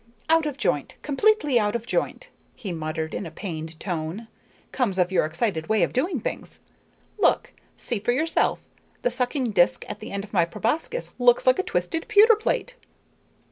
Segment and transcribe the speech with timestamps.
[0.31, 4.27] "Out of joint, completely out of joint!" he muttered in a pained tone.
[4.71, 6.59] "Comes of your excited way of doing things.
[7.19, 7.53] Look.
[7.77, 8.67] See for yourself.
[9.03, 12.77] The sucking disk at the end of my proboscis looks like a twisted pewter plate."